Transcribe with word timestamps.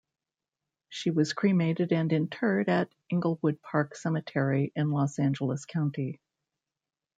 She 0.89 1.11
was 1.11 1.33
cremated 1.33 1.93
and 1.93 2.11
interred 2.11 2.69
at 2.69 2.89
Inglewood 3.11 3.61
Park 3.61 3.93
Cemetery 3.95 4.71
in 4.75 4.89
Los 4.89 5.19
Angeles 5.19 5.65
County. 5.67 6.19